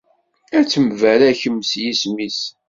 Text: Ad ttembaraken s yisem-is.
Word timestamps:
Ad 0.57 0.65
ttembaraken 0.65 1.55
s 1.69 1.71
yisem-is. 1.83 2.39